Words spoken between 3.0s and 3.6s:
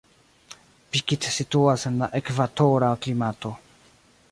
klimato.